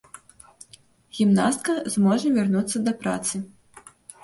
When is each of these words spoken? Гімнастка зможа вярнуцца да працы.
Гімнастка 1.17 1.71
зможа 1.97 2.33
вярнуцца 2.41 2.77
да 2.89 2.97
працы. 3.05 3.35